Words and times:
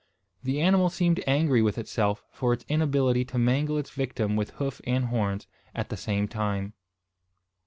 The 0.41 0.59
animal 0.59 0.89
seemed 0.89 1.23
angry 1.27 1.61
with 1.61 1.77
itself 1.77 2.25
for 2.31 2.53
its 2.53 2.65
inability 2.67 3.23
to 3.25 3.37
mangle 3.37 3.77
its 3.77 3.91
victim 3.91 4.35
with 4.35 4.49
hoof 4.57 4.81
and 4.85 5.05
horns, 5.05 5.45
at 5.75 5.89
the 5.89 5.95
same 5.95 6.27
time. 6.27 6.73